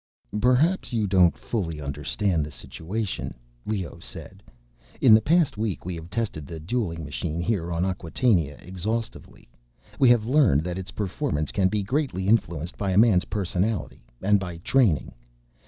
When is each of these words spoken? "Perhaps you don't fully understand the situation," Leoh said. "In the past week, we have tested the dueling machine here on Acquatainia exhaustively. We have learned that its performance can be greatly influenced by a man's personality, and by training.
"Perhaps 0.41 0.93
you 0.93 1.05
don't 1.05 1.37
fully 1.37 1.79
understand 1.79 2.43
the 2.43 2.49
situation," 2.49 3.35
Leoh 3.67 3.99
said. 3.99 4.41
"In 4.99 5.13
the 5.13 5.21
past 5.21 5.57
week, 5.59 5.85
we 5.85 5.93
have 5.93 6.09
tested 6.09 6.47
the 6.47 6.59
dueling 6.59 7.03
machine 7.05 7.39
here 7.39 7.71
on 7.71 7.83
Acquatainia 7.85 8.57
exhaustively. 8.67 9.47
We 9.99 10.09
have 10.09 10.25
learned 10.25 10.63
that 10.63 10.79
its 10.79 10.89
performance 10.89 11.51
can 11.51 11.67
be 11.67 11.83
greatly 11.83 12.27
influenced 12.27 12.79
by 12.79 12.89
a 12.89 12.97
man's 12.97 13.25
personality, 13.25 14.03
and 14.23 14.39
by 14.39 14.57
training. 14.57 15.13